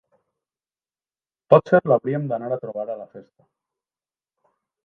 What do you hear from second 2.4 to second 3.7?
a trobar a la festa.